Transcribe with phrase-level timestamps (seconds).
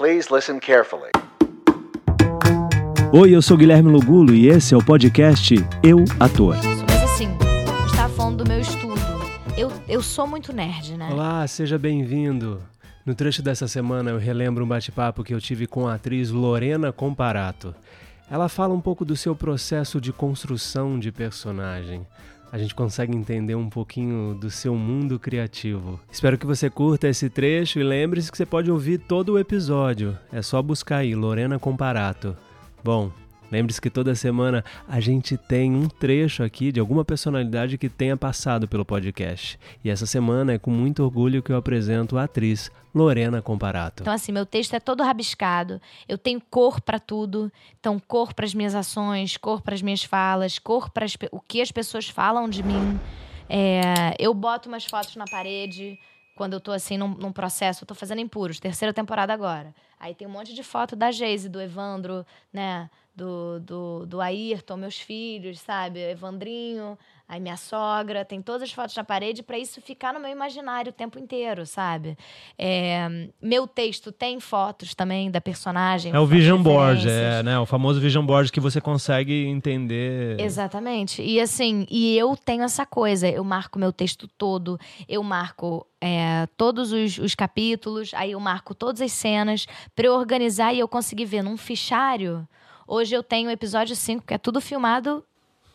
[0.00, 1.10] Please listen carefully.
[3.12, 6.56] Oi, eu sou Guilherme Lugulo e esse é o podcast Eu Ator.
[6.56, 8.98] Mas assim, a gente tava falando do meu estudo.
[9.58, 11.10] Eu, eu sou muito nerd, né?
[11.12, 12.62] Olá, seja bem-vindo.
[13.04, 16.90] No trecho dessa semana eu relembro um bate-papo que eu tive com a atriz Lorena
[16.90, 17.74] Comparato.
[18.30, 22.06] Ela fala um pouco do seu processo de construção de personagem.
[22.52, 26.00] A gente consegue entender um pouquinho do seu mundo criativo.
[26.10, 30.18] Espero que você curta esse trecho e lembre-se que você pode ouvir todo o episódio.
[30.32, 32.36] É só buscar aí Lorena Comparato.
[32.82, 33.12] Bom,
[33.50, 38.16] lembre-se que toda semana a gente tem um trecho aqui de alguma personalidade que tenha
[38.16, 39.58] passado pelo podcast.
[39.84, 44.02] E essa semana é com muito orgulho que eu apresento a atriz Lorena Comparato.
[44.02, 45.80] Então, assim, meu texto é todo rabiscado.
[46.08, 47.52] Eu tenho cor para tudo.
[47.78, 51.60] Então, cor para as minhas ações, cor para as minhas falas, cor para o que
[51.60, 52.98] as pessoas falam de mim.
[53.48, 55.98] É, eu boto umas fotos na parede
[56.36, 59.74] quando eu tô assim num, num processo, eu tô fazendo impuros, terceira temporada agora.
[59.98, 62.88] Aí tem um monte de foto da Geise, do Evandro, né?
[63.20, 66.00] Do, do, do Ayrton, meus filhos, sabe?
[66.00, 66.96] Evandrinho,
[67.28, 68.24] aí minha sogra.
[68.24, 71.66] Tem todas as fotos na parede para isso ficar no meu imaginário o tempo inteiro,
[71.66, 72.16] sabe?
[72.58, 76.14] É, meu texto tem fotos também da personagem.
[76.14, 77.58] É o vision board, é, né?
[77.58, 80.40] O famoso vision board que você consegue entender.
[80.40, 81.20] Exatamente.
[81.22, 83.28] E assim, e eu tenho essa coisa.
[83.28, 88.74] Eu marco meu texto todo, eu marco é, todos os, os, capítulos, aí eu marco
[88.74, 92.48] todas as cenas para eu organizar e eu conseguir ver num fichário.
[92.92, 95.24] Hoje eu tenho o episódio 5, que é tudo filmado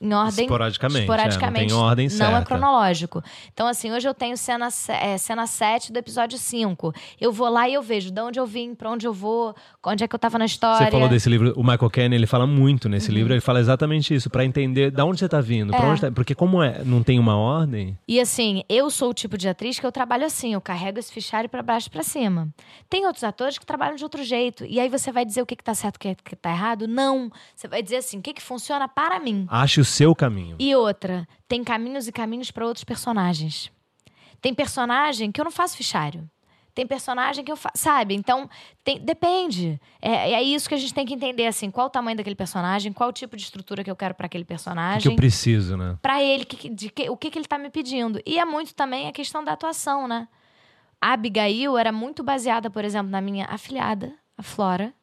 [0.00, 0.44] em ordem.
[0.44, 1.00] Esporadicamente.
[1.00, 1.66] Esporadicamente.
[1.66, 2.32] É, não tem ordem certa.
[2.32, 3.22] Não é cronológico.
[3.52, 6.92] Então, assim, hoje eu tenho cena, é, cena 7 do episódio 5.
[7.20, 10.02] Eu vou lá e eu vejo de onde eu vim, pra onde eu vou, onde
[10.02, 10.86] é que eu tava na história.
[10.86, 13.14] Você falou desse livro, o Michael Kenny, ele fala muito nesse uhum.
[13.14, 15.78] livro, ele fala exatamente isso, para entender de onde você tá vindo, é.
[15.78, 17.98] onde tá, porque como é, não tem uma ordem.
[18.08, 21.12] E assim, eu sou o tipo de atriz que eu trabalho assim, eu carrego esse
[21.12, 22.48] fichário para baixo e pra cima.
[22.88, 24.64] Tem outros atores que trabalham de outro jeito.
[24.64, 26.50] E aí você vai dizer o que, que tá certo e o que, que tá
[26.50, 26.88] errado?
[26.88, 27.30] Não.
[27.54, 29.46] Você vai dizer assim, o que, que funciona para mim.
[29.48, 30.56] Ache o seu caminho.
[30.58, 33.70] E outra, tem caminhos e caminhos para outros personagens.
[34.40, 36.28] Tem personagem que eu não faço fichário.
[36.74, 38.14] Tem personagem que eu faço, sabe?
[38.14, 38.48] Então,
[38.84, 39.80] tem, depende.
[40.00, 42.92] É, é isso que a gente tem que entender, assim, qual o tamanho daquele personagem,
[42.92, 45.00] qual o tipo de estrutura que eu quero para aquele personagem.
[45.00, 45.98] O que eu preciso, né?
[46.00, 48.20] Para ele, que, de, que, o que, que ele tá me pedindo.
[48.24, 50.28] E é muito também a questão da atuação, né?
[51.00, 54.94] A Abigail era muito baseada, por exemplo, na minha afilhada, a Flora,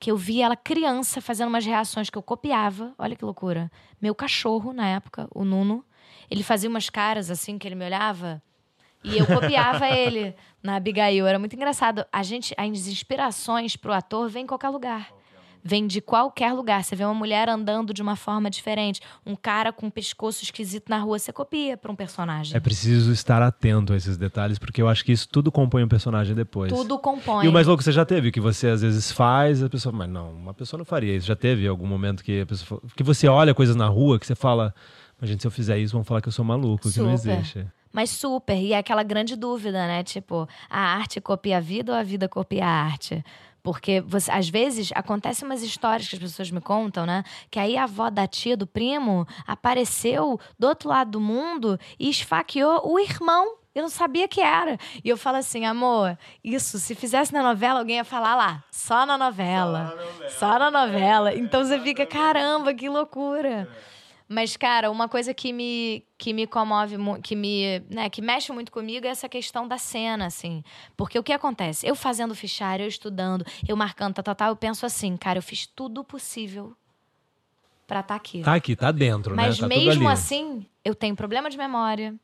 [0.00, 2.94] que eu via ela criança fazendo umas reações que eu copiava.
[2.98, 3.70] Olha que loucura.
[4.00, 5.84] Meu cachorro, na época, o Nuno,
[6.30, 8.42] ele fazia umas caras assim que ele me olhava
[9.04, 11.26] e eu copiava ele na Abigail.
[11.26, 12.06] Era muito engraçado.
[12.10, 15.19] A gente, as inspirações pro ator vêm em qualquer lugar
[15.62, 16.82] vem de qualquer lugar.
[16.82, 20.88] Você vê uma mulher andando de uma forma diferente, um cara com um pescoço esquisito
[20.88, 22.56] na rua, você copia para um personagem.
[22.56, 25.88] É preciso estar atento a esses detalhes, porque eu acho que isso tudo compõe um
[25.88, 26.72] personagem depois.
[26.72, 27.44] Tudo compõe.
[27.44, 30.08] E o mais louco você já teve, que você às vezes faz, a pessoa, mas
[30.08, 31.26] não, uma pessoa não faria isso.
[31.26, 34.34] Já teve algum momento que a pessoa, que você olha coisas na rua que você
[34.34, 34.74] fala,
[35.20, 36.94] mas gente, se eu fizer isso, vão falar que eu sou maluco, Super.
[36.94, 37.66] que não existe.
[37.92, 40.04] Mas super, e é aquela grande dúvida, né?
[40.04, 43.24] Tipo, a arte copia a vida ou a vida copia a arte?
[43.62, 47.22] Porque você, às vezes acontecem umas histórias que as pessoas me contam, né?
[47.50, 52.08] Que aí a avó da tia do primo apareceu do outro lado do mundo e
[52.08, 53.56] esfaqueou o irmão.
[53.74, 54.76] Eu não sabia que era.
[55.04, 59.06] E eu falo assim, amor, isso, se fizesse na novela, alguém ia falar lá, só
[59.06, 59.88] na novela.
[59.88, 60.30] Só na novela.
[60.30, 61.34] Só na novela.
[61.34, 63.68] Então você fica, caramba, que loucura.
[63.86, 63.99] É.
[64.32, 68.70] Mas, cara, uma coisa que me, que me comove, que me, né, que mexe muito
[68.70, 70.62] comigo é essa questão da cena, assim.
[70.96, 71.84] Porque o que acontece?
[71.84, 75.42] Eu fazendo fichário, eu estudando, eu marcando, tá, tá, tá, eu penso assim, cara, eu
[75.42, 76.76] fiz tudo possível
[77.88, 78.42] para estar tá aqui.
[78.42, 79.66] Tá aqui, tá dentro, Mas né?
[79.66, 82.14] Mas tá mesmo assim, eu tenho problema de memória.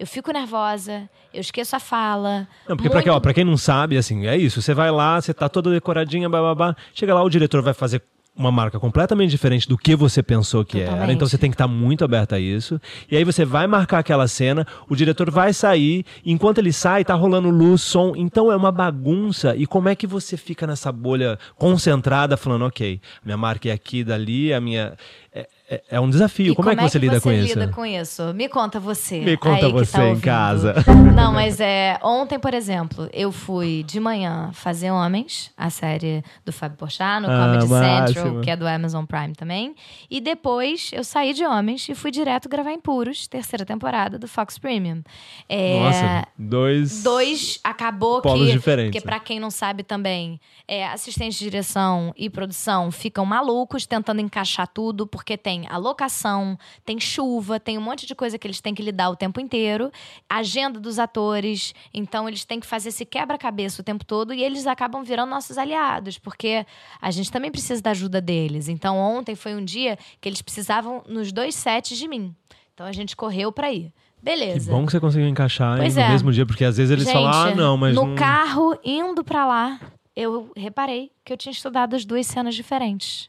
[0.00, 2.48] Eu fico nervosa, eu esqueço a fala.
[2.68, 2.90] Não, porque muito...
[2.90, 4.60] pra, quem, pra quem não sabe, assim, é isso.
[4.60, 6.74] Você vai lá, você tá toda decoradinha, babá.
[6.92, 8.02] Chega lá, o diretor vai fazer
[8.34, 11.02] uma marca completamente diferente do que você pensou que Totalmente.
[11.02, 11.12] era.
[11.12, 12.80] Então você tem que estar muito aberto a isso.
[13.10, 17.04] E aí você vai marcar aquela cena, o diretor vai sair, e enquanto ele sai,
[17.04, 18.14] tá rolando luz, som.
[18.16, 19.54] Então é uma bagunça.
[19.54, 24.02] E como é que você fica nessa bolha concentrada, falando, ok, minha marca é aqui,
[24.02, 24.94] dali, a minha.
[25.34, 26.54] É, é, é um desafio.
[26.54, 28.34] Como, como, é que você, lida, você com lida com isso?
[28.34, 29.20] Me conta você.
[29.20, 30.74] Me conta você tá em casa.
[31.14, 36.52] Não, mas é ontem, por exemplo, eu fui de manhã fazer Homens, a série do
[36.52, 38.14] Fábio Porchat, no ah, Comedy máximo.
[38.14, 39.74] Central, que é do Amazon Prime também.
[40.10, 44.28] E depois eu saí de Homens e fui direto gravar em Puros, terceira temporada do
[44.28, 45.02] Fox Premium.
[45.48, 47.02] É, Nossa, dois.
[47.02, 48.52] Dois acabou polos que.
[48.52, 48.92] diferentes.
[48.92, 54.20] Porque, para quem não sabe também, é, assistente de direção e produção ficam malucos tentando
[54.20, 58.46] encaixar tudo, porque tem tem a locação, tem chuva, tem um monte de coisa que
[58.46, 59.90] eles têm que lidar o tempo inteiro,
[60.28, 64.66] agenda dos atores, então eles têm que fazer esse quebra-cabeça o tempo todo e eles
[64.66, 66.64] acabam virando nossos aliados, porque
[67.00, 68.68] a gente também precisa da ajuda deles.
[68.68, 72.34] Então ontem foi um dia que eles precisavam nos dois sets de mim.
[72.72, 73.92] Então a gente correu para ir.
[74.22, 74.70] Beleza.
[74.70, 76.08] Que bom que você conseguiu encaixar Pois no é.
[76.08, 78.14] mesmo dia, porque às vezes eles Gente, falam, ah, não, mas no não...
[78.14, 79.80] carro indo pra lá,
[80.14, 83.28] eu reparei que eu tinha estudado as duas cenas diferentes.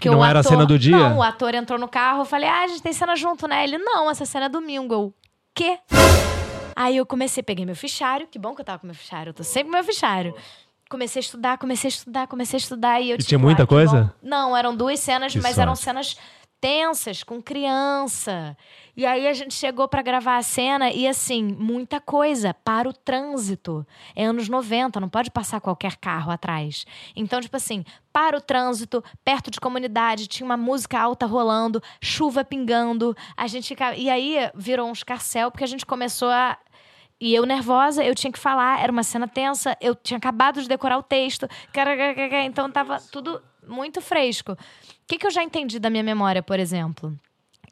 [0.00, 0.96] Que não era a cena do dia?
[0.96, 3.64] Não, o ator entrou no carro, eu falei, ah, a gente tem cena junto, né?
[3.64, 4.94] Ele, não, essa cena é domingo.
[4.94, 5.14] Eu,
[5.54, 5.78] quê?
[6.76, 9.34] Aí eu comecei, peguei meu fichário, que bom que eu tava com meu fichário, eu
[9.34, 10.34] tô sempre com meu fichário.
[10.88, 13.64] Comecei a estudar, comecei a estudar, comecei a estudar e eu E tipo, tinha muita
[13.64, 14.14] que coisa?
[14.22, 14.28] bom.
[14.28, 15.84] Não, eram duas cenas, Que mas eram sorte.
[15.84, 16.16] cenas
[16.60, 18.56] tensas, com criança.
[18.96, 22.92] E aí a gente chegou pra gravar a cena e assim, muita coisa para o
[22.92, 23.86] trânsito.
[24.14, 26.84] É anos 90, não pode passar qualquer carro atrás.
[27.14, 32.44] Então, tipo assim, para o trânsito, perto de comunidade, tinha uma música alta rolando, chuva
[32.44, 36.58] pingando, a gente e aí virou um escarcel porque a gente começou a
[37.20, 40.68] e eu nervosa, eu tinha que falar, era uma cena tensa, eu tinha acabado de
[40.68, 41.48] decorar o texto,
[42.44, 44.52] então tava tudo muito fresco.
[44.52, 44.56] O
[45.06, 47.18] que, que eu já entendi da minha memória, por exemplo?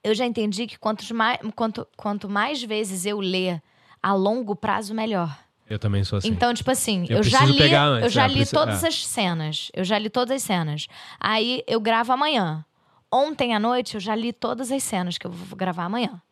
[0.05, 3.61] Eu já entendi que quantos mais, quanto, quanto mais vezes eu ler
[4.03, 5.37] a longo prazo, melhor.
[5.69, 6.29] Eu também sou assim.
[6.29, 8.89] Então, tipo assim, Eu eu, já li, antes, eu já é, li preciso- todas é.
[8.89, 9.69] as cenas.
[9.75, 10.87] Eu já li todas as cenas.
[11.19, 12.65] Aí eu gravo amanhã.
[13.13, 16.23] Ontem à noite eu já li todas as cenas que eu vou gravar amanhã.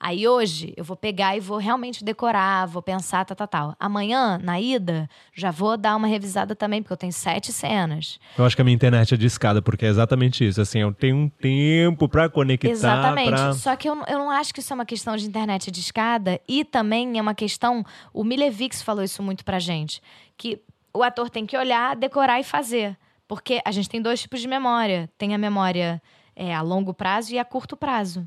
[0.00, 3.76] Aí hoje eu vou pegar e vou realmente decorar, vou pensar, tal, tal, tal.
[3.80, 8.18] Amanhã, na ida, já vou dar uma revisada também, porque eu tenho sete cenas.
[8.36, 10.60] Eu acho que a minha internet é de escada, porque é exatamente isso.
[10.60, 13.28] Assim, eu tenho um tempo pra conectar, Exatamente.
[13.30, 13.52] pra...
[13.54, 15.80] Só que eu, não- eu não acho que isso é uma questão de internet de
[15.80, 17.84] escada e também é uma questão.
[18.12, 20.00] O Milevix falou isso muito pra gente.
[20.36, 20.60] Que
[20.94, 22.96] o ator tem que olhar, decorar e fazer.
[23.26, 25.10] Porque a gente tem dois tipos de memória.
[25.18, 26.00] Tem a memória
[26.36, 28.26] é, a longo prazo e a curto prazo.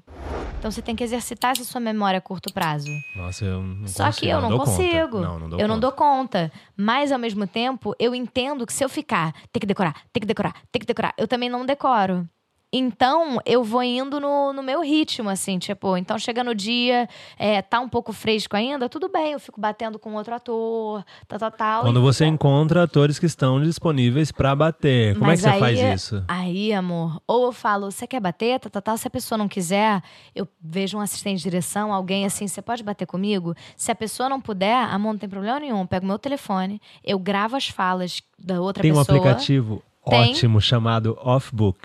[0.62, 2.88] Então você tem que exercitar essa sua memória a curto prazo.
[3.16, 4.66] Nossa, eu não Só consigo, que eu não, conta.
[4.66, 5.20] consigo.
[5.20, 5.80] Não, não eu não conta.
[5.80, 6.52] dou conta.
[6.78, 10.28] Mas, ao mesmo tempo, eu entendo que se eu ficar, tem que decorar, tem que
[10.28, 12.30] decorar, tem que decorar, eu também não decoro.
[12.74, 17.08] Então, eu vou indo no, no meu ritmo, assim, tipo, então chega no dia,
[17.38, 21.38] é, tá um pouco fresco ainda, tudo bem, eu fico batendo com outro ator, tal,
[21.38, 21.82] tal, tal.
[21.84, 25.76] Quando você encontra atores que estão disponíveis pra bater, como Mas é que você aí-
[25.78, 26.24] faz isso?
[26.30, 28.98] Aí, amor, ou eu falo, você quer bater, tal, tal, tal.
[28.98, 30.02] Se a pessoa não quiser,
[30.34, 33.54] eu vejo um assistente de direção, alguém assim, você pode bater comigo?
[33.76, 35.82] Se a pessoa não puder, amor, não tem problema nenhum.
[35.82, 39.18] Eu pego meu telefone, eu gravo as falas da outra Tem um pessoa.
[39.18, 40.32] aplicativo Tem.
[40.32, 41.80] ótimo chamado Offbook,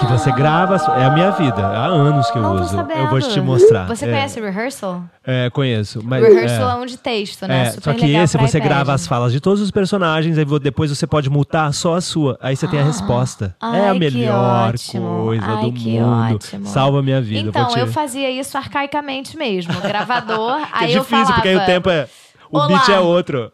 [0.00, 2.76] que você grava, é a minha vida, há anos que eu Não tô uso.
[2.76, 2.98] sabendo.
[3.00, 3.86] Eu vou te mostrar.
[3.86, 5.02] Você é, conhece Rehearsal?
[5.22, 6.72] É, conheço, mas Rehearsal é.
[6.72, 7.66] é um de texto, né?
[7.66, 8.70] É, Super só que legal esse pra você iPad.
[8.70, 12.00] grava as falas de todos os personagens, aí vo- depois você pode mutar só a
[12.00, 12.38] sua.
[12.40, 13.54] Aí você tem a resposta.
[13.62, 15.24] é Ai, a que melhor ótimo.
[15.24, 16.34] coisa Ai, do que mundo.
[16.36, 16.66] ótimo.
[16.66, 17.50] Salva a minha vida.
[17.50, 17.80] Então, vou te...
[17.80, 19.78] eu fazia isso arcaicamente mesmo.
[19.82, 21.32] Gravador, é aí eu difícil, falava...
[21.34, 22.08] porque aí o tempo é.
[22.50, 22.68] O Olá.
[22.68, 23.52] beat é outro.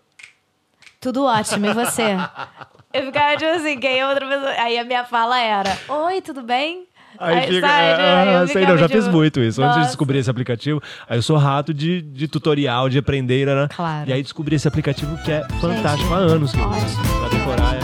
[1.01, 2.17] Tudo ótimo, e você?
[2.94, 4.50] Eu ficava tipo assim, quem é outra pessoa?
[4.50, 6.87] Aí a minha fala era: Oi, tudo bem?
[7.19, 7.67] Aí, fica.
[7.67, 9.61] sabe, ah, eu sei, não, já tipo, fiz muito isso.
[9.61, 9.91] Antes de nossa.
[9.91, 13.46] descobrir esse aplicativo, aí eu sou rato de, de tutorial, de aprender.
[13.46, 13.69] Né?
[13.75, 14.08] Claro.
[14.08, 17.02] E aí descobri esse aplicativo que é fantástico há anos que eu uso.
[17.20, 17.84] Pra decorar é